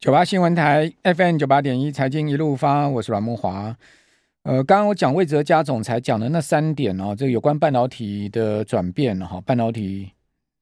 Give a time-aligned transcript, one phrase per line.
[0.00, 3.74] 九八新闻台 FM 九八点一财经一路发，我是阮慕驊。
[4.44, 10.08] 呃，刚刚我讲魏哲家总裁讲的那三点哦，这个有关半导体的转变哈，半导体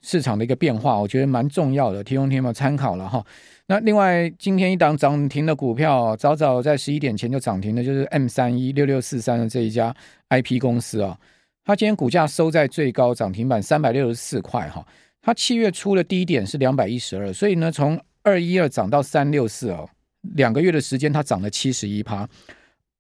[0.00, 3.22] 市场的一个变化，我觉得蛮重要的，提供听众参考了哈。
[3.66, 9.94] 那另外，今天一档涨停的股票，早早在十一点前就涨停的，就是 M 三一六六四三的这一家
[10.30, 11.14] IP 公司啊，
[11.62, 14.82] 它今天股价收在最高涨停板三百六十四块哈，
[15.20, 19.88] 它七月初的低点是两百一十二，所以呢，从二一二涨到三六四哦，
[20.34, 22.28] 两个月的时间它涨了七十一趴。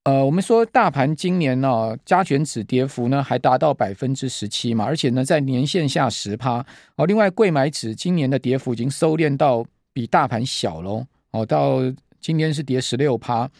[0.04, 6.64] 呃，我们说大盘今年呢、哦，加权指跌幅呢还达到百分之十七嘛，而且呢在年线下十趴。
[6.94, 11.04] 哦，另外柜买指今年的跌幅已经收敛到比大盘小喽。
[11.32, 11.80] 哦，到
[12.20, 13.50] 今天是跌十六趴。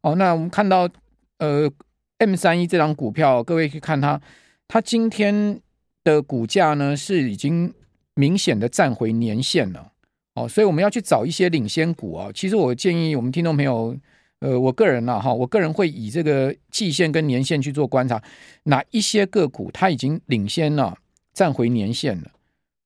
[0.00, 0.88] 哦，那我们看到
[1.36, 1.70] 呃
[2.16, 4.18] M 三一这张股票，各位可以看它，
[4.66, 5.60] 它今天
[6.02, 7.74] 的股价呢是已经
[8.14, 9.92] 明显的站回年线了。
[10.34, 12.30] 哦，所以我们要去找一些领先股啊。
[12.32, 13.96] 其实我建议我们听众朋友，
[14.38, 18.22] 呃，我个人呢，哈，我个人会以这个季线跟年线去做观察，
[18.62, 20.96] 哪一些个股它已经领先了，
[21.32, 22.30] 站回年线了，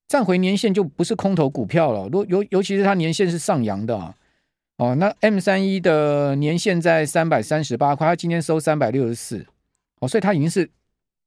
[0.09, 2.09] 站回年线就不是空头股票了。
[2.11, 4.15] 尤尤尤其是它年线是上扬的啊。
[4.79, 9.47] 哦，那 M 三一的年线在三百三十八块，它今天收三百六十四，
[10.01, 10.69] 哦，所以它已经是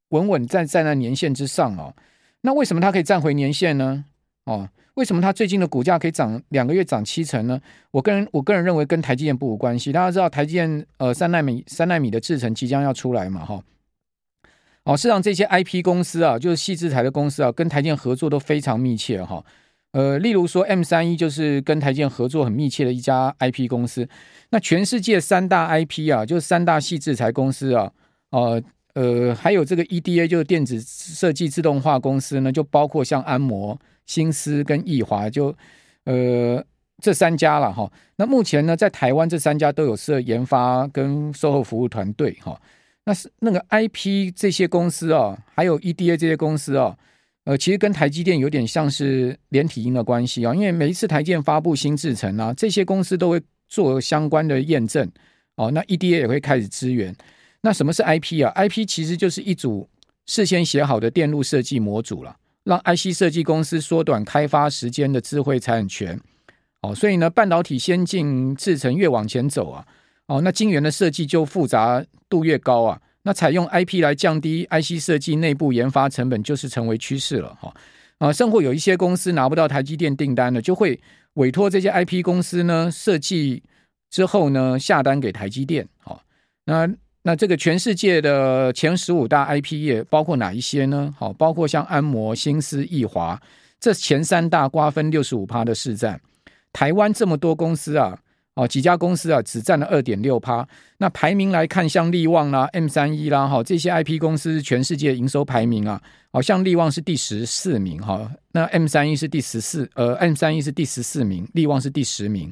[0.08, 1.94] 稳稳站在那年线之上了。
[2.40, 4.04] 那为什么它可以站回年线呢？
[4.44, 4.68] 哦。
[4.98, 7.60] 为什么它最近的股价可以涨两个月涨七成呢？
[7.92, 9.92] 我个人我个人认为跟台积电不无关系。
[9.92, 13.62] 大家知道台积电呃三奈米三奈米的制程即将要出来嘛哈？
[14.82, 19.44] 哦，事实上这些 IP 公司啊，就是矽智财的公司啊，跟台积电合作都非常密切哈。
[19.92, 24.08] 呃，例如说 M 三一就是跟台积电合作很密切的一家 IP 公司。
[24.50, 27.92] 那全世界三大 IP 啊，就是三大矽智财公司啊，
[28.30, 28.60] 呃
[28.94, 33.78] 呃，还有这个 EDA 就是电子设计自动化公司呢，就包括像安谋。
[34.08, 35.54] 新思跟易华就
[36.04, 36.60] 呃
[37.00, 42.60] 这三家了哈，那目前呢在台湾这三家都有设研发跟售后服务团队哈，
[43.04, 46.96] 那是那个 IP 这些公司啊，还有 EDA 这些公司啊，
[47.44, 55.08] 呃其实跟台积电有点像是连体婴的关系啊，因为每一次台积电发布新制程啊，这些公司都会做相关的验证
[55.54, 57.14] 哦，那 EDA 也会开始支援。
[57.60, 59.88] 那什么是 IP 啊？IP 其实就是一组
[60.26, 62.36] 事先写好的电路设计模组了。
[62.64, 66.20] 让 IC 设计公司缩短开发时间的智慧财产权，
[66.82, 69.86] 哦，所以呢，半导体先进制程越往前走啊，
[70.26, 77.74] 哦，那晶圆的设计就复杂度越高啊，那采用 IP 来降低 IC 设计内部研发成本，就是成为趋势了哈。
[78.18, 81.00] 啊，甚或有一些公司拿不到台积电订单了，就会
[81.34, 83.62] 委托这些 IP 公司呢设计
[84.10, 86.22] 之后呢下单给台积电，好，
[86.64, 86.88] 那。
[87.28, 91.14] 那这个全世界的前十五大 IP 业包括哪一些呢？
[91.18, 93.38] 好，包括像安摩、新思、易华，
[93.78, 96.18] 这前三大瓜分六十五趴的市占。
[96.72, 98.18] 台湾这么多公司啊，
[98.54, 100.66] 哦，几家公司啊，只占了二点六趴。
[100.96, 106.00] 那排名来看，像力旺啦、M 三一啦，哈，这些 IP 公司全世界营收排名啊，
[106.32, 112.50] 好像力旺是第十四名哈，那 M 三一是第十四，呃，M 三一是第十四名，力旺是第十名。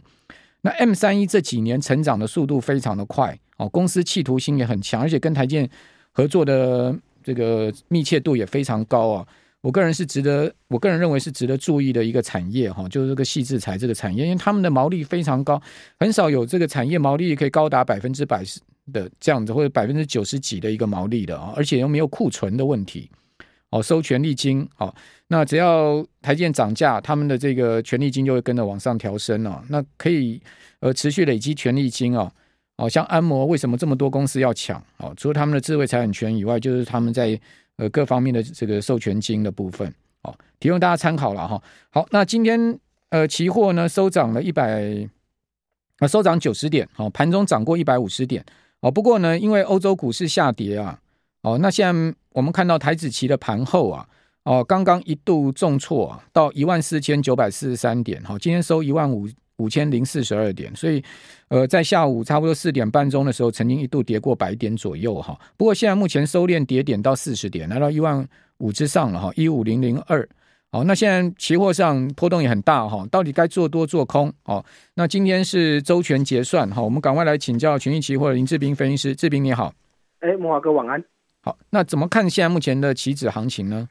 [0.60, 3.38] 那 M 三一这几年成长的速度非常的快。
[3.56, 5.68] 哦，公司企图心也很强，而且跟台建
[6.12, 9.26] 合作的这个密切度也非常高啊。
[9.62, 15.60] 我个人是值得，我个人认为是值得注意的一个产业哈，就是这个矽智财这个产业，因为他们的毛利非常高，
[15.98, 18.44] 很少有这个产业毛利可以高达百分之百
[18.92, 23.10] 的这样子，或者百分之九十几的一个毛利的啊，而且又没有库存的问题。
[23.70, 24.94] 哦，收权利金，好，
[25.26, 30.40] 那只要台建涨价，他们的这个权利金就会跟着往上调升哦，那可以
[30.78, 32.30] 呃持续累积权利金啊。
[32.76, 34.82] 哦，像安摩为什么这么多公司要抢？
[34.98, 37.40] 哦，除了他们的智慧财产权以外，就是他们在
[37.76, 39.90] 呃各方面的这个授权金的部分。
[40.22, 41.62] 哦，提供大家参考了哈。
[41.88, 42.78] 好，那今天
[43.08, 44.84] 呃期货呢收涨了一百，
[46.00, 48.44] 啊收涨九十点，哦盘中涨过一百五十点。
[48.80, 51.00] 哦，不过呢，因为欧洲股市下跌啊，
[51.40, 54.06] 哦那现在我们看到台指期的盘后啊，
[54.42, 59.26] 哦刚刚一度重挫啊，到一万四千九百四十三点，好，今天收一万五。
[59.58, 61.02] 五千零四十二点，所以，
[61.48, 65.38] 呃，在下午差不多四点半钟的时候，曾经一度跌过百点左右哈。
[65.56, 68.26] 不过现在目前收敛跌点到四十点，来到一万
[68.58, 70.28] 五之上了哈，一五零零二。
[70.70, 74.30] 好，那现在期货上波动也很大哈，到底该做多做空？
[74.42, 74.62] 好，
[74.94, 79.72] 那今天是周全结算哈，我们赶快来请教群益期货的林志斌分析师，志斌你好。
[80.20, 81.02] 哎，慕驊哥晚安。
[81.42, 83.88] 好，那怎么看现在目前的期指行情呢？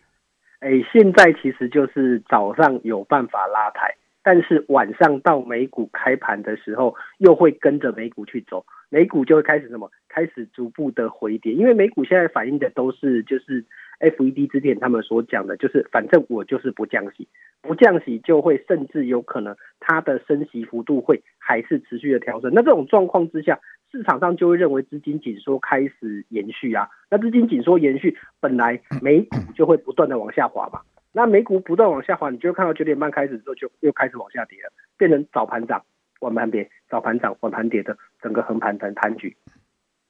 [0.60, 3.96] 哎，现在其实就是早上有办法拉抬。
[4.26, 9.92] 但是晚上到美股开盘的时候，又会跟着美股去走，美股就会开始什么？
[10.10, 13.64] 开始逐步的回跌，因为美股现在反映的都是就是
[14.00, 17.28] FED 之前他们所讲的，就是反正我就是不降息，
[17.62, 22.52] 不降息就会甚至有可能它的升息幅度会还是持续的调整。
[22.52, 23.60] 那这种状况之下，
[23.92, 26.90] 市场上就会认为资金紧缩开始延续啊。
[27.12, 30.82] 那资金紧缩延续，本来美股就会不断的往下滑嘛。
[31.16, 35.82] 那美股不断往下滑，你就看到九点半开始之后就又开始往下跌了，变成早盘涨，
[36.20, 39.34] 晚盘跌，早盘涨，晚盘跌的整个横盘的盘局。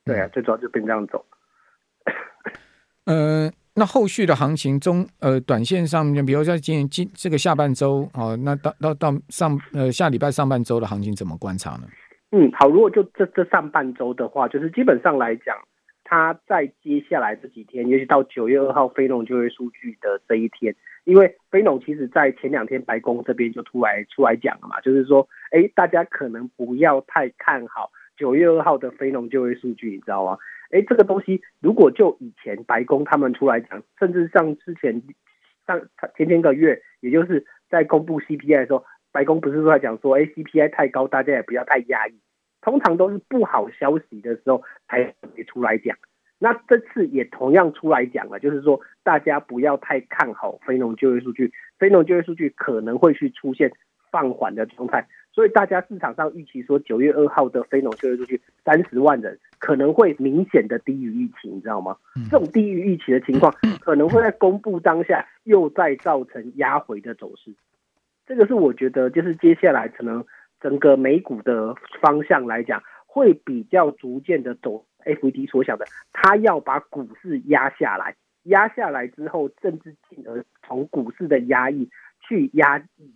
[0.03, 1.23] 对啊，最主要就变这样走。
[3.05, 11.83] 呃，那后续的行情中，呃，短线上面，比如说今今这个下半周，哦，那到到到上呃下礼拜上半周的行情怎么观察呢？
[12.31, 15.55] 嗯，好，如果就这这上半周的话，就是基本上来讲，
[16.05, 20.73] 它在接下来这几天，尤其到九月二号非农就业数据的这一天，
[21.03, 27.91] 因为非农其实在前两天白宫这边就出来出来讲了嘛，就是说，哎，大家可能不要太看好。
[28.15, 30.37] 九月二号的非农就业数据，你知道吗？
[30.69, 35.01] 哎，这个东西如果就以前白宫他们出来讲，甚至像之前
[35.65, 35.81] 上
[36.15, 42.13] 前前个月，也就是在公布 CPI 的时候，白宫不是出来讲说，哎，CPI 太高，大家也不要太压抑。
[42.65, 45.95] 通常都是不好消息的时候才会出来讲。
[46.39, 53.71] 那这次也同样出来讲了，就是说大家不要太看好非农就业数据，非农就业数据可能会去出现
[54.12, 55.07] 放缓的状态。
[55.31, 61.95] 所以大家市场上预期说九月二号的非农就业数据三十万人可能会明显的低于预期，你知道吗？
[62.31, 67.53] 这种低于预期的情况 可能会在公布当下又再造成压回的走势。
[68.25, 70.25] 这个是我觉得就是接下来可能
[70.65, 78.15] 整个美股的方向来讲，会比较逐渐的走 FED 所想的，他要把股市压下来，
[78.45, 81.88] 压下来之后，甚至进而从股市的压抑
[82.27, 83.13] 去压抑。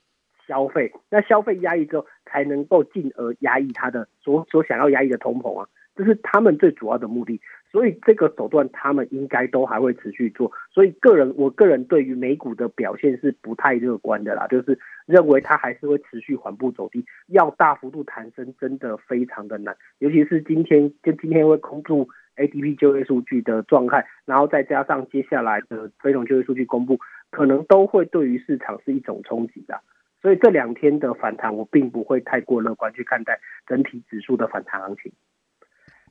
[0.48, 5.69] 消费，那消费压抑之后，才能够进而压抑他的所所想要压抑的通膨啊，
[6.00, 7.42] 这是他们最主要的目的。
[7.69, 10.50] 所以这个手段，他们应该都还会持续做。
[10.72, 19.75] 所以个人，我个人对于美股的表现是不太乐观的啦，就是认为它还是会持续缓步走低，要大幅度弹升真的非常的难。
[20.00, 22.07] 尤其是今天，就今天会公布
[22.38, 26.98] ADP 就业数据的状态，然后再加上接下来的非农就业数据公布，
[27.30, 29.81] 可能都会对于市场是一种冲击的。
[30.24, 35.12] 所以这两天的反弹，我并不会太过乐观去看待整体指数的反弹行情。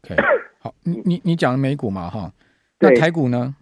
[0.05, 0.17] OK，
[0.61, 2.33] 好，你你你讲的美股嘛，哈，
[2.79, 3.55] 那台股呢？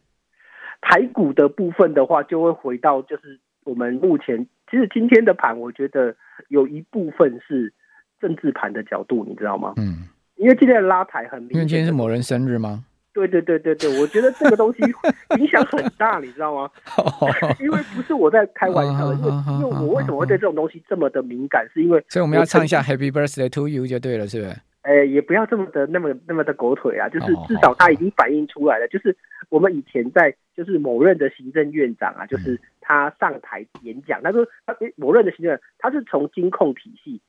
[0.81, 6.15] 台股的部分的话，就会回到就是我们目前其实今天的盘，我觉得
[6.49, 7.73] 有一部分是
[8.21, 9.73] 政治盘的角度，你知道吗？
[9.77, 12.85] 嗯，因为今天的拉抬很明显，因为今天是某人生日吗？
[13.13, 14.83] 对对对对对，我觉得这个东西
[15.41, 16.71] 影响很大，你知道吗？
[17.59, 24.55] 因为不是我在开玩笑的，因为因为我为什么会对这种东西这么的敏感，是因为所以我们要唱一下 Happy Birthday to You 就对了，是不是？
[24.87, 29.17] 哎，也不要这么的那么那么的狗腿啊，就是至少他已经反映出来了，就是
[29.49, 37.21] 我们以前在就是某任的行政院长啊，就是他上台演讲，他说他某任的行政，他是从金控体系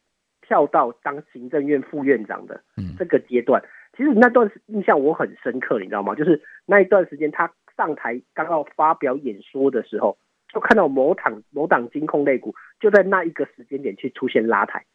[0.41, 2.61] 跳到当行政院副院长的
[2.95, 3.63] 这个阶段。
[3.97, 6.13] 其实那段印象我很深刻，你知道吗？
[6.13, 10.15] 就是那一段时间他上台刚要发表演说的时候，
[10.53, 14.85] 就看到某档某档金控类股就在那一个时间点去出现拉抬，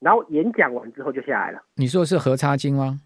[0.00, 1.62] 然后演讲完之后就下来了。
[1.76, 3.00] 你说的是核差金吗？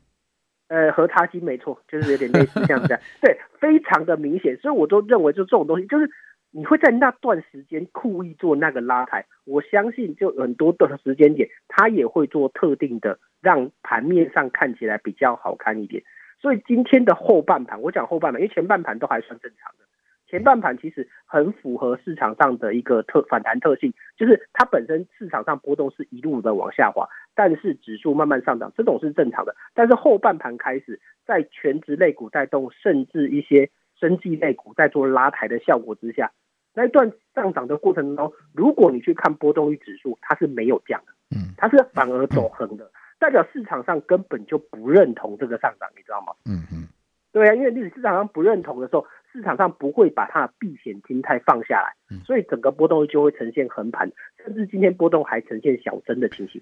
[0.69, 6.11] 呃，核差金没错，就是有点类似这样子， 对，非常的明显，所以我都认为就这种东西就是。
[6.55, 16.03] 你会在那段时间故意做那个拉抬，我相信就很多的时间点，他也会做特定的，让盘面上看起来比较好看一点。
[16.43, 19.87] 所以今天的后半盘，我讲后半盘，因为前半盘都还算正常的，
[20.33, 29.55] 前半盘其实很符合市场上的一个特反弹特性，就是它本身市场上波动是一路的往下滑，但是指数慢慢上涨，这种是正常的。
[29.75, 33.69] 但是后半盘开始，在全值类股带动，甚至一些
[34.01, 36.33] 生技类股在做拉抬的效果之下。
[36.73, 46.33] 那一段上涨的过程中，如果你去看波动率指数，它是没有降的，嗯，它是反而走横的， 代表市场上根本就不认同这个上涨，你知道吗？
[46.47, 46.89] 嗯嗯，
[47.33, 54.13] 对啊，因为历史市场上不认同的时候，市场上不会把它的避险心态放下来，所以整个波动就会呈现横盘，
[54.45, 56.61] 甚至今天波动还呈现小增的情形。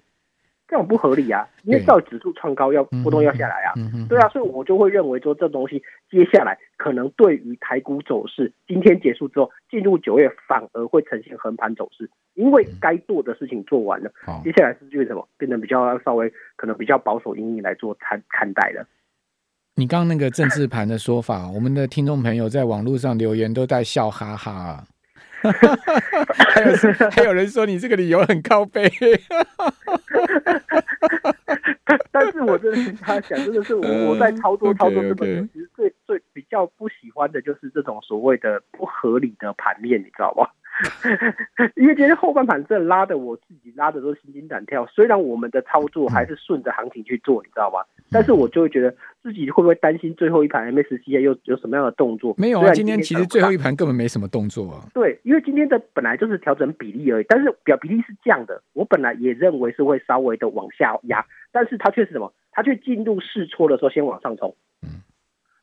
[0.67, 1.45] 这种不合理啊！
[1.63, 3.73] 因为到指数创高要波动要下来啊，
[4.07, 14.09] 对啊，所以我就会认为说这东西接下来可能对于台股走势，今天结束之后进入九月反而会呈现横盘走势，因为该做的事情做完了，
[14.45, 18.87] 接下来是为什么变得比较稍微可能比较保守，阴影来做看看待了。
[19.75, 24.83] 你刚刚那个政治盘的说法，我们的听众朋友在网络上留言都在笑哈哈。
[25.41, 26.75] 还 有
[27.09, 28.91] 还有人说你这个理由很靠背。
[32.11, 40.47] 但是我真的跟他讲，真的是我我在操作操作这本书，其实最最比较不喜欢的就是这种所谓的不合理的盘面，你知道吗？
[41.75, 44.85] 因为今天后半盘真的拉的，我自己拉的都心惊胆跳。
[44.87, 47.79] 虽然我们的操作还是顺着行情去做，你知道吗？
[48.11, 52.35] 但是我就会觉得自己会不会担心最后一盘 MSCI 又有什么样的动作？
[52.37, 54.85] 没有啊，今天其实最后一盘根本没什么动作啊。
[54.93, 62.33] 对，因为今天的本来就是调整比例而已，但是表比例是这样的，我本来也认为是会稍微的往下压，但是它却是什么？
[62.51, 64.55] 它却进入试错的时候先往上冲。
[64.83, 65.01] 嗯。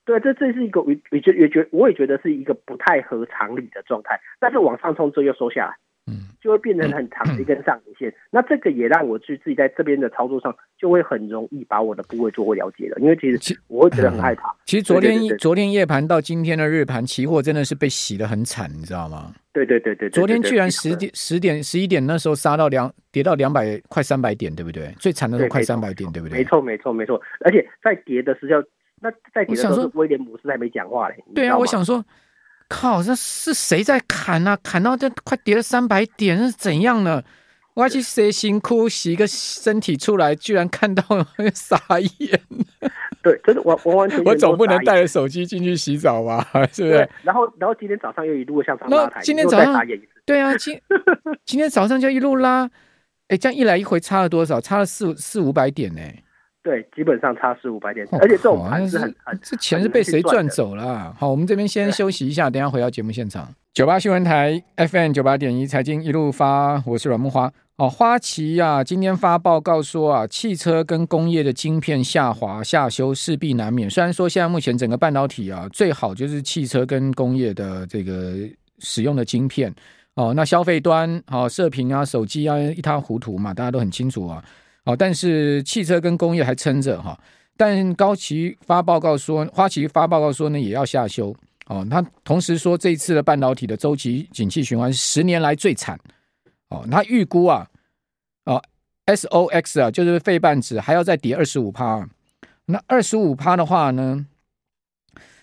[0.08, 5.74] 对，这这是一个我也觉也觉我也觉得是一个不太合常理的状态，但是往上冲之后又收下来，
[6.06, 8.10] 嗯，就会变成很长的一根上影线。
[8.30, 14.56] 那这个也让我去自己在这边的操作上就会很容易把我的部位做过了解了，因为其实我会觉得很害怕。
[14.64, 19.34] 其实昨天昨天夜盘到今天的日盘，期货真的是被洗的很惨，你知道吗？
[19.52, 24.88] 对对对对，昨天居然十点十点十一点那时候杀到两跌到两百快三百点，对不对？
[24.98, 26.38] 最惨的时候快三百点，对不对？
[26.38, 28.64] 没错没错没错，而且在跌的时候。
[29.00, 31.16] 那在跌的时候，威廉姆斯还没讲话嘞。
[31.34, 32.04] 对啊，我想说，
[32.68, 34.56] 靠，这是谁在砍啊？
[34.62, 37.22] 砍到这快跌了三百点，是怎样呢？
[37.74, 41.02] 我要去谁辛苦洗一个身体出来，居然看到
[41.54, 42.40] 傻眼。
[43.22, 46.44] 对，真的，我我完全 我总不能带着手机进去洗澡吧？
[46.74, 47.08] 是不是？
[47.22, 49.80] 然后，然后今天早上又一路向上拉抬，今天早上
[50.26, 50.80] 对啊，今
[51.44, 52.68] 今天早上就一路拉，
[53.28, 54.60] 哎，这样一来一回差了多少？
[54.60, 56.00] 差了四四五百点呢。
[56.68, 61.16] 对，基本上差四五百点，而且这种盘是很很，这钱是被谁赚走了？
[61.18, 63.48] 好，我们这边先休息一下，等一下回到节目现场。
[63.72, 67.50] 九八新闻台 FM 九八点一财经一路发，我是阮木花。
[67.76, 73.88] 哦，花旗啊，今天发报告说啊，汽车跟工业的晶片下滑下修势必难免。
[73.88, 78.34] 虽然说现在目前整个半导体啊，最好就是汽车跟工业的这个
[78.80, 79.74] 使用的晶片
[80.16, 84.44] 哦，那消费端好，射频啊、手机啊一塌糊涂嘛，大家都很清楚啊。
[84.88, 87.14] 哦，但是汽车跟工业还撑着哈，
[87.58, 91.36] 但高旗发报告说，花旗发报告说呢，也要下修。
[91.66, 96.00] 哦，他同时说，这一次的半导体的周期景气循环十年来最惨。
[96.70, 97.68] 哦，他预估啊，
[98.46, 98.62] 哦
[99.04, 102.08] ，SOX 啊，就是费半指还要再跌二十五趴。
[102.64, 104.24] 那二十五趴的话呢，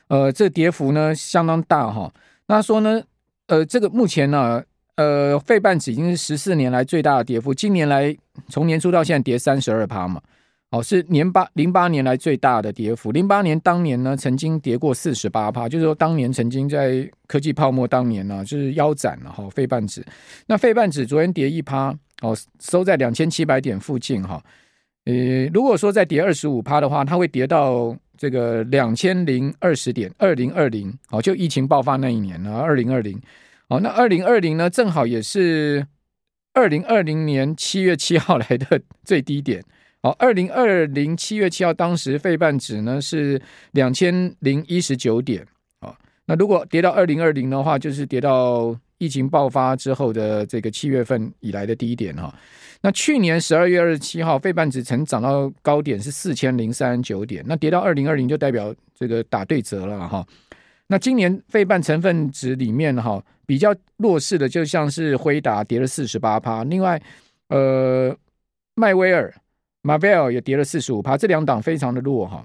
[0.08, 2.12] 呃，这跌幅呢相当大哈。
[2.48, 3.04] 那说呢，
[3.46, 4.64] 呃，这个目前呢。
[4.96, 8.16] 呃，费半指已经是十四年来最大的跌幅，今年来
[8.48, 10.22] 从年初到现在跌三十二趴嘛，
[10.72, 13.12] 哦，是年八零八年来最大的跌幅。
[13.12, 19.50] 零八年当年呢，曾经跌过四十八趴，就是说当年曾经在科技泡沫当年呢，就是腰斩了哈。
[19.50, 20.02] 费半指，
[20.48, 24.42] 那费半指昨天跌一趴，哦，收在两千七百点附近哈。
[25.04, 33.22] 呃，如果说再跌二十五趴的话，它会跌到这个两千零二十点，二零二零，哦，就疫情爆发那一年呢，二零二零。
[33.68, 35.88] 哦，那二零二零呢，正好也是
[36.54, 39.64] 二零二零年七月七号来的最低点。
[40.02, 43.42] 哦，二零二零七月七号当时费半指呢是
[43.72, 45.44] 两千零一十九点。
[45.82, 45.96] 哦，
[46.26, 52.32] 那如果跌到二零二零的话，就是跌到疫情爆发之后的这个七月份以来的低点哈。
[52.82, 60.24] 那去年十二月二十七号，费半指曾涨到高点是四千零三十九点，那跌到二零二零就代表这个打对折了哈。
[60.88, 63.24] 那今年费半成分值里面哈。
[63.48, 67.00] 比较弱势的，就像是辉达跌了四十八趴，另外，
[67.50, 68.12] 呃，
[68.74, 69.32] 迈威尔、
[69.84, 72.44] Marvell 也跌了四十五趴，这两档非常的弱哈。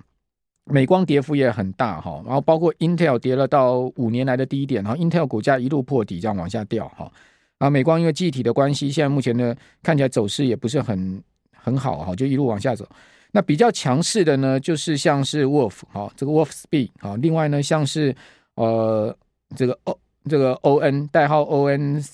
[0.67, 7.11] 美光跌幅也很大哈，然后包括 Intel 跌了到五年来的低点，然后 Intel 股价一路破底，这样往下掉哈。
[7.57, 11.25] 啊，美光因为具体的关系，现在目前呢看起来走势也不是很
[11.57, 12.87] 很好哈，就一路往下走。
[13.33, 18.15] 那比较强势的呢，就是像是 Wolf 哈，这个 Wolfspeed 啊，另外呢像是
[18.55, 19.17] 呃
[19.57, 19.99] 这个 O。
[20.29, 22.05] 这个 O N 代号 O N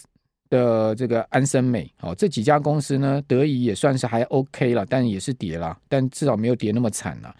[0.48, 7.34] 的这个安森美，好，这几家公司呢，德仪也算是还 OK 了，但也是跌了，但至少没有跌那么惨了。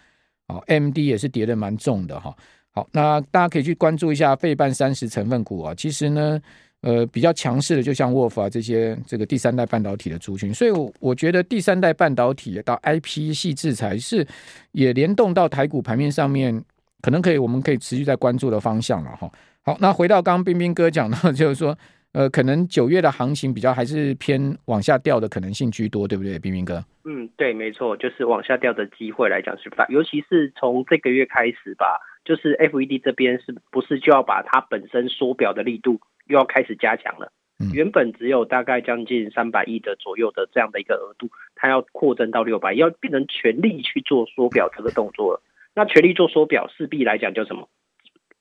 [0.49, 2.37] 好，M D 也是跌得蛮重的哈。
[2.73, 5.73] 好，那大家可以去关注一下费半三十成分股啊。
[5.73, 6.42] 其实呢，
[6.86, 14.24] 呃，比较强势的就像沃尔夫啊这些这个第三代半导体的族群，所以我觉得第三代半导体到 I P 系制裁是
[14.70, 16.62] 也联动到台股盘面上面，
[17.02, 19.28] 可能可以我们可以持续在关注的方向了哈。
[19.64, 21.76] 好，那回到刚刚彬彬哥讲到，就是说，
[22.12, 26.84] 呃，可能九月的行情比较还是偏往下掉的可能性居多，对不对，彬彬哥？
[27.04, 37.33] 嗯，对，没错，就是往下掉的机会来讲是大，尤其是从这个月开始吧，就是 FED 这边是不是就要把它本身缩表的力度又要开始加强了？
[37.59, 45.42] 嗯，原本只有大概将近三百亿的左右的这样的一个额度，它要扩增到六百亿，要变成全力去做缩表这个动作了。
[45.75, 47.68] 那全力做缩表，势必来讲叫什么？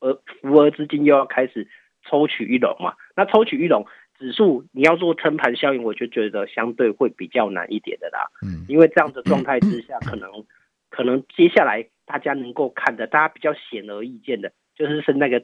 [0.01, 1.68] 而扶额资金又要开始
[2.04, 2.96] 抽取一笼嘛。
[3.15, 3.86] 那抽取一笼
[4.20, 8.27] 指数，你要做撑盘效应，我就觉得相对会比较难一点的啦。
[8.46, 10.30] 嗯，因为这样的状态之下，可能
[10.89, 15.42] 可能接下来大家能够看的，大家比较显而易见的，就是是那个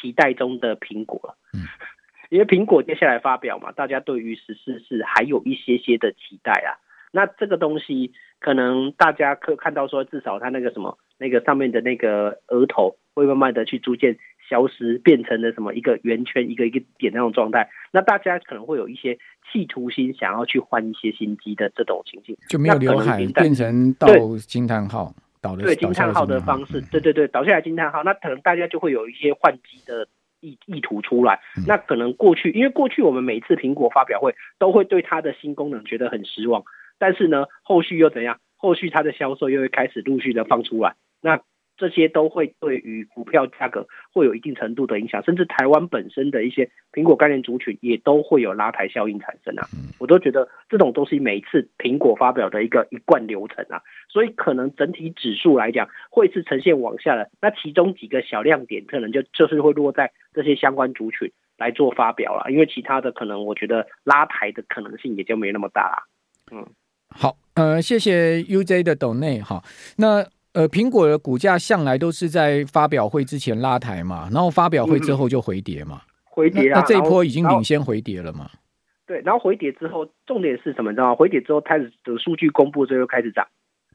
[0.00, 1.36] 期待中的苹果了。
[1.52, 1.66] 嗯，
[2.30, 6.78] 因为苹果接下来发表嘛，大家对于十四是还有一些些的期待啊。
[7.12, 14.16] 那这个东西可能大家可看到说，至少它那个什么那个上面的那个额头会慢慢的去逐渐
[14.48, 17.68] 消失，变成了什么一个圆圈一个一个点那种状态。
[17.90, 19.18] 那大家可能会有一些
[19.50, 24.06] 企图心，想要去换一些新机的这种情境，就没有刘海变成到
[24.46, 30.08] 惊叹号，倒的对惊叹号的方式，对对对，倒下来惊叹号，那可能大家就会有一些换机的
[30.40, 31.40] 意意图出来。
[31.66, 36.64] 那可能过去因为过去我们每一次苹果发表会都会对它的新功能觉得很失望。
[36.98, 38.38] 但是呢，后续又怎样？
[38.56, 41.40] 后续它的销售又会开始陆续的放出来，那
[41.80, 49.66] 这些都会对于股票价格会有一定程度的影响，甚至台湾本身的一些苹果概念族群也都会有拉抬效应产生啊。
[49.98, 57.30] 我都觉得这种都是每次苹果发表的一个一贯流程啊，所以可能整体指数来讲会是呈现往下的。
[57.40, 66.06] 那其中几个小亮点可能就就是会落在这些相关族群来做发表了，因为其他的可能我觉得拉抬的可能性也就没那么大了。
[66.52, 66.66] 嗯。
[67.12, 69.60] 好，呃，谢谢 UJ 的抖内哈。
[69.96, 76.80] 那呃，苹果的股价向来都是在发表会之前拉抬嘛，然后发表会之后就回跌嘛，嗯、回跌啊。
[76.80, 78.50] 那这一波已经领先回跌了嘛？
[79.06, 80.90] 对，然后回跌之后，重点是什么？
[80.90, 81.14] 你知道吗？
[81.14, 83.46] 回跌之后开始的数据公布之后又开始涨，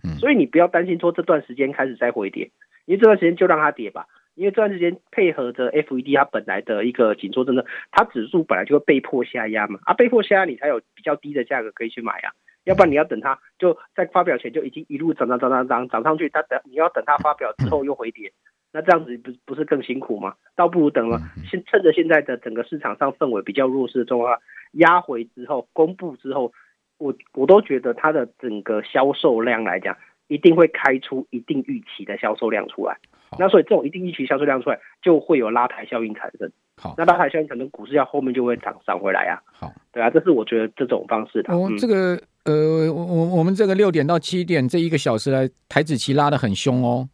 [0.04, 2.50] 嗯，所以你不要担心说这段时间开始再回跌，
[2.86, 12.32] 因为这段时间就让它跌吧，因为这段时间配合着 FED 它本来的一个紧缩政策，它指数本来就会被迫下压嘛，啊，被迫下压你才有比较低的价格可以去买啊。
[12.66, 18.32] 要不然你要等它就在发表前就已经一路涨涨涨涨涨涨上去，它等你要等它发表之后又回跌，
[18.74, 20.34] 那这样子不不是更辛苦吗？
[20.56, 21.20] 倒不如等了，
[21.50, 24.38] 先趁着现在的整个市场上氛围比较弱势的状况，
[24.74, 26.52] 压回之后公布之后，
[26.98, 29.96] 我我都觉得它的整个销售量来讲，
[30.28, 32.98] 一定会开出一定预期的销售量出来。
[33.38, 36.52] 那所以这种一定预期销售量出来，就会有拉抬效应产生。
[36.78, 39.42] 好，那拉抬效应可能股市要后面就会涨涨回来啊。
[39.46, 41.54] 好，对啊，这是我觉得这种方式的。
[41.54, 42.20] 哦，这个。
[42.46, 47.10] 呃，我我我们这个六点到七点这一个小时来，台子期拉得很凶哦。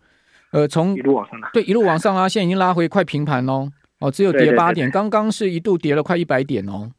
[0.51, 3.71] 呃，从一路往上拉，对，一路往上拉，现在已经拉回快平盘哦。
[3.99, 6.91] 哦，只有跌八点，刚刚是一度跌了快一百点哦。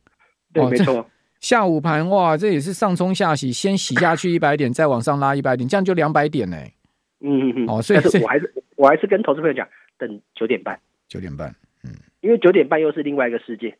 [0.52, 1.06] 对，没错。
[1.40, 6.56] 下午盘哇，这也是上冲下洗，先洗下去一百点，再往上拉一百点，这样就两百点呢。
[7.20, 7.66] 嗯嗯嗯。
[7.68, 9.68] 哦，所以是我还是我还是跟投资朋友讲，
[9.98, 10.78] 等九点半。
[11.08, 11.90] 九点半，嗯，
[12.20, 13.76] 因为九点半又是另外一个世界。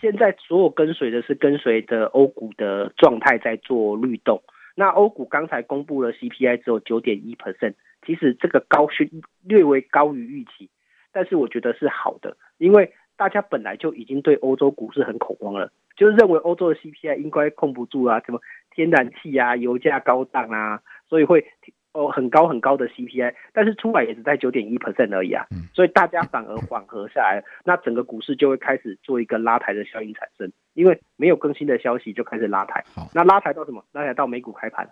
[0.00, 4.42] 现在所有跟随的是跟随着欧股的状态在做律动。
[4.74, 9.08] 那欧股刚才公布了 CPI 只有九点一 percent，其实这个高是
[9.42, 10.68] 略微高于预期，
[11.12, 18.40] 但是我觉得是好的，因为大家本来就已经对欧洲股市很恐慌了，就是认为欧洲的 CPI 应该控不住啊，什么
[18.74, 21.46] 天然气啊、油价高涨啊，所以会。
[21.94, 33.84] 哦，很高很高的 CPI，但是出来也只在九点一 percent 而已啊，嗯，所以大家反而缓和下来，那整个股市就会开始做一个拉抬的效应产生，因为没有更新的消息就开始拉抬，好，那拉抬到什么？
[33.92, 34.90] 拉抬到美股开盘，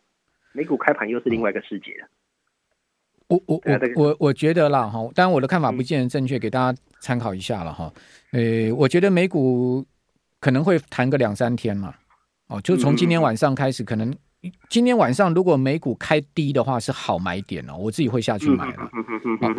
[0.53, 2.07] 美股开盘又是另外一个世界了。
[3.27, 7.93] 我我我我我觉得啦哈，当然我的看法不见得正确，给大家参考一下了哈。
[8.31, 9.85] 呃，我觉得美股
[10.39, 11.93] 可能会弹个两三天嘛，
[12.47, 14.15] 哦，就从今天晚上开始可能。
[14.69, 18.91] 今天晚上如果美股开低的话，是好买点哦，我自己会下去买了，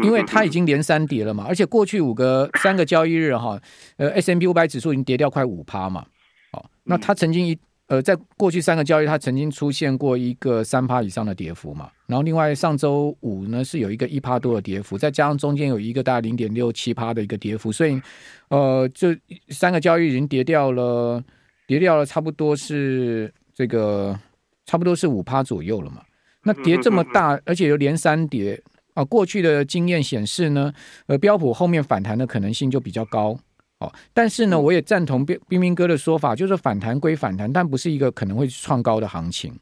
[0.02, 3.58] 因为它已经连三跌了嘛，而且过去五个三个交易日哈，
[3.96, 6.06] 呃，S M P 五百指数已经跌掉快五趴嘛，
[6.52, 18.02] 哦，那它曾经一呃，在过去三个交易，它曾经出现过一个三趴以上的跌幅嘛，然后另外上周五呢是有一个一趴多的跌幅，再加上中间有一个大概零点六七趴的一个跌幅，所以
[18.50, 19.18] 呃，这
[19.48, 21.24] 三个交易已经跌掉了，
[21.68, 24.20] 跌掉了差不多是这个。
[24.66, 26.02] 差不多是五趴左右了嘛，
[26.44, 28.62] 那跌这么大，而且又连三跌
[28.94, 29.04] 啊！
[29.04, 30.74] 过去的经验显示呢，
[31.08, 33.38] 呃，标普后面反弹的可能性就比较高
[33.80, 33.92] 哦。
[34.14, 39.54] 但是呢，我也赞同彬彬彬哥的说法，就是反弹归反弹，但不是一个可能会创高的行情。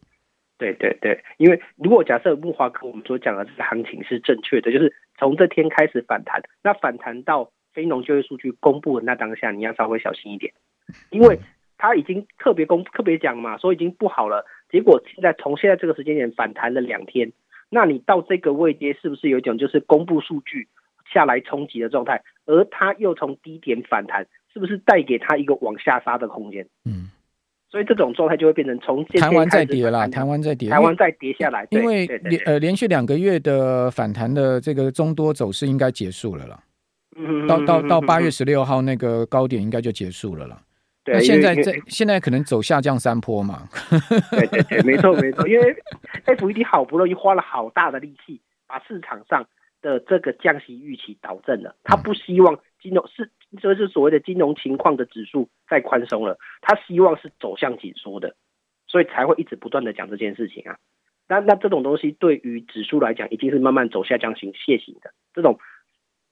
[0.57, 10.53] 对对对，因为如果假设木华哥我们所讲的这个行情是正确的，就是从这天开始反弹，那反弹到非农就业数据公布的那当下，你要稍微小心一点，
[11.09, 11.39] 因为
[11.81, 14.45] 他已经特别公特别讲嘛，说已经不好了。
[14.69, 17.31] 结果现在从现在这个时间点反弹了两天，
[17.71, 20.67] 那你到这个位阶是不是有一种就是公布数据
[21.11, 22.21] 下来冲击的状态？
[22.45, 26.67] 而它又从低点反弹，是不是带给它一个往下杀的空间？
[26.85, 27.09] 嗯，
[27.71, 36.63] 所以这种状态就会变成从台湾再跌了，台湾再跌，台湾再跌下来，因为连呃连续两个月的反弹的这个中多走势应该结束了啦。
[37.17, 40.61] 嗯，到到到八月十六号那个高点应该就结束了啦。
[41.03, 43.67] 对，那现在在现在可能走下降山坡嘛。
[44.31, 45.75] 对对对，没错没错，因为
[46.25, 49.47] FED 好不容易花了好大的力气，把市场上
[49.81, 58.35] 的这个降息预期导正了，他不希望金融是就是所谓的金融情况的指数再宽松了，他希望是走向紧缩的，
[58.87, 60.77] 所以才会一直不断的讲这件事情啊。
[61.27, 65.59] 那那这种东西对于指数来讲，已经是慢慢走下降型楔形的这种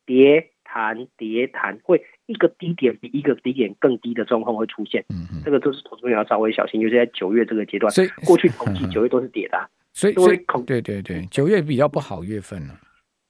[0.05, 2.01] 跌弹跌弹会。
[2.29, 7.91] 一个低点比一个低点更低的状况会出现，嗯嗯，这个都是投资人要稍微小心，尤其在九月这个阶段。
[7.91, 12.79] 所以过去统计九月都是跌的，啊，所以所以对对对，九月比较不好月份了，啊。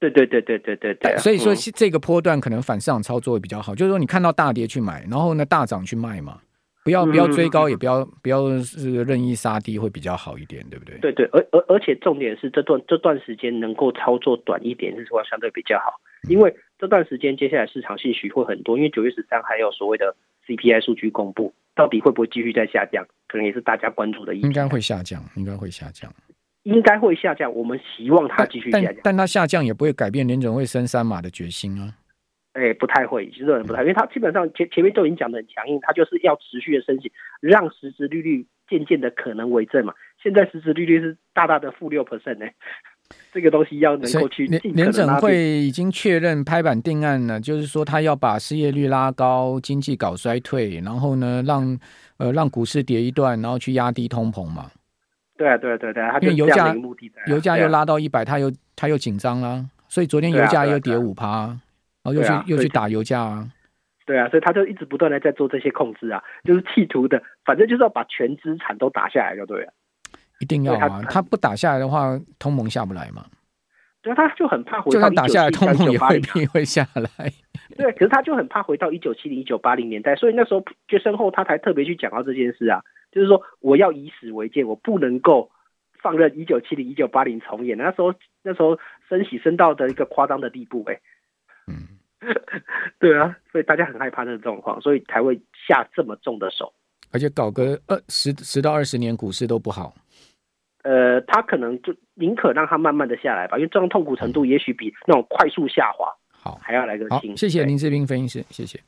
[0.02, 1.17] 对对对对对对对，啊。
[1.17, 6.41] 所以说这个波段可能反市场操作会比较好，嗯，就是说你看到大跌去买，然后呢大涨去卖嘛，
[6.84, 10.99] 不要不要追高，嗯，也不要不要是任意杀低，会比较好一点，对不对？
[10.99, 15.93] 对对，而而而且重点是这段这段时间能够操作短一点，是说相对比较好，
[16.28, 16.54] 因为。
[16.80, 20.15] 这段时间，接下来市场信息会很多，因为九月十三还有所谓的
[20.48, 24.39] CPI 数据公布，到底会不会继续再下降，可能也是大家关注的一。
[24.39, 26.10] 应该会下降，应该会下降，
[26.63, 27.54] 应该会下降。
[27.54, 31.94] 我们希望它继续下降，但，但它下降也不会改变联准会升三码的决心啊。
[32.54, 37.12] 哎，不太会，其实人不太，因为它基本上前前面都已经讲的很强硬，它就是要持续的升息，
[37.42, 39.94] 让实质利率渐渐的可能为正嘛。
[40.24, 42.48] 现在实质利率是大大的负六 percent 呢。
[43.32, 51.80] 这个东西要能够去联联准会已经确认拍板定案了，就是说他要把失业率拉高，经济搞衰退，然后呢，让
[52.17, 54.72] 呃让股市跌一段，然后去压低通膨嘛。
[55.38, 56.76] 对啊，对啊，对啊，对啊，因为油价
[57.28, 61.48] 油价又拉到一百，他又他又紧张啦，所以昨天油价又跌五趴，
[62.04, 63.48] 然后又去又去打油价啊。
[64.06, 69.74] 对啊，所以他就一直不断的在做这些控制啊，就是企图的，反正就是要把全资产都打下来就对了。
[70.39, 71.02] 一定要啊！
[71.10, 73.25] 他不打下来的话，通盟下不来嘛。
[74.02, 77.32] 对，他就很怕回到就算打下来，通膨也未必 会下来。
[77.75, 85.52] 对，可是他就很怕回到一九七零、一九八零年代，所以那时候决胜后他才特别去讲到这件事啊，就是说我要以史为鉴，我不能够
[86.02, 87.78] 放任一九七零、一九八零重演。
[87.78, 91.02] 那时候那时候升息升到的一个夸张的地步，欸，哎，
[91.67, 91.75] 嗯，
[92.99, 96.71] 对啊，所以大家很害怕那个状况，所以才会下这么重的手，
[97.12, 99.93] 而且搞个二十十到二十年股市都不好。
[100.84, 107.36] 呃，他可能就宁可让他慢慢的下来吧，因为这种痛苦程度也许比那种快速下滑好还要来个轻。
[107.36, 108.80] 谢谢林志斌分析师，谢谢。